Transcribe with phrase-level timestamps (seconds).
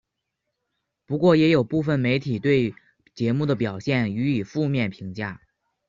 [1.05, 2.73] 不过也有部分媒体对
[3.13, 5.39] 节目的表现予以负面评价。